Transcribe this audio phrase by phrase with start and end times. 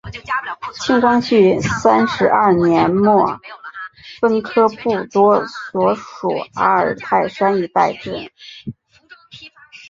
[0.79, 3.39] 清光绪三十二年末
[4.19, 8.31] 分科布多所属阿尔泰山一带置。